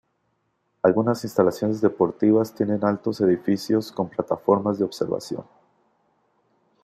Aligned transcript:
Algunas 0.81 1.23
instalaciones 1.25 1.79
deportivas 1.79 2.55
tienen 2.55 2.83
altos 2.83 3.21
edificios 3.21 3.91
con 3.91 4.09
plataformas 4.09 4.79
de 4.79 4.85
observación. 4.85 5.43